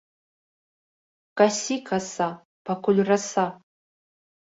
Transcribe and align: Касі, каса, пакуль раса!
Касі, 1.43 1.75
каса, 1.91 2.29
пакуль 2.71 3.05
раса! 3.15 3.47